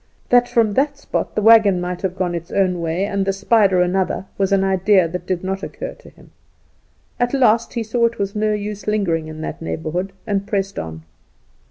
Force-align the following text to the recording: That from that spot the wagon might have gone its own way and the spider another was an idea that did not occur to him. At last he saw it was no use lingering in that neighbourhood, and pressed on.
That 0.29 0.49
from 0.49 0.73
that 0.73 0.97
spot 0.97 1.35
the 1.35 1.43
wagon 1.43 1.79
might 1.79 2.01
have 2.01 2.15
gone 2.17 2.33
its 2.33 2.49
own 2.49 2.81
way 2.81 3.05
and 3.05 3.23
the 3.23 3.31
spider 3.31 3.81
another 3.83 4.25
was 4.35 4.51
an 4.51 4.63
idea 4.63 5.07
that 5.07 5.27
did 5.27 5.43
not 5.43 5.61
occur 5.61 5.93
to 5.93 6.09
him. 6.09 6.31
At 7.19 7.35
last 7.35 7.73
he 7.75 7.83
saw 7.83 8.07
it 8.07 8.17
was 8.17 8.35
no 8.35 8.51
use 8.51 8.87
lingering 8.87 9.27
in 9.27 9.41
that 9.41 9.61
neighbourhood, 9.61 10.11
and 10.25 10.47
pressed 10.47 10.79
on. 10.79 11.03